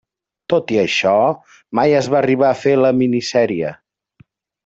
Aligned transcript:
Tot 0.53 0.71
i 0.75 0.79
això, 0.83 1.11
mai 1.79 1.93
es 1.99 2.09
va 2.13 2.17
arribar 2.21 2.49
a 2.49 2.57
fer 2.63 2.75
la 2.85 2.93
mini 3.03 3.23
sèrie. 3.31 3.75